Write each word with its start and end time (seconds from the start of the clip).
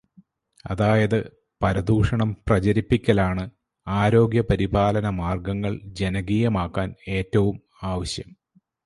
അതായത്, 0.65 1.17
പരദൂഷണം 1.61 2.37
പ്രചരിപ്പിക്കലാണ് 2.47 3.43
ആരോഗ്യപരിപാലനമാർഗങ്ങൾ 3.87 5.75
ജനകീയമാക്കാൻ 5.99 6.89
ഏറ്റവും 7.17 7.57
ആവശ്യം! 7.83 8.29